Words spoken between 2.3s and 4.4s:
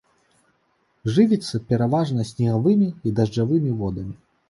снегавымі і дажджавымі водамі.